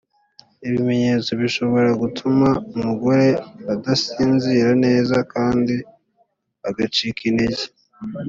ibimenyetso 0.67 1.29
bishobora 1.41 1.89
gutuma 2.01 2.49
umugore 2.75 3.27
adasinzira 3.73 4.69
neza 4.85 5.15
kandi 5.33 5.75
agacika 6.69 7.21
intege. 7.29 7.65